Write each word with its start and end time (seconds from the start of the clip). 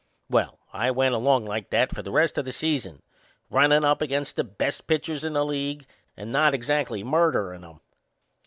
Well, 0.31 0.57
I 0.73 0.89
went 0.89 1.13
along 1.13 1.45
like 1.45 1.69
that 1.69 1.93
for 1.93 2.01
the 2.01 2.09
rest 2.09 2.39
o' 2.39 2.41
the 2.41 2.51
season, 2.51 3.03
runnin' 3.51 3.85
up 3.85 4.01
against 4.01 4.35
the 4.35 4.43
best 4.43 4.87
pitchers 4.87 5.23
in 5.23 5.33
the 5.33 5.45
league 5.45 5.85
and 6.17 6.31
not 6.31 6.55
exactly 6.55 7.03
murderin' 7.03 7.63
'em. 7.63 7.81